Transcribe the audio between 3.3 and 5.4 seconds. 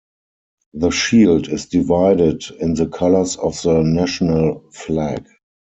of the national flag.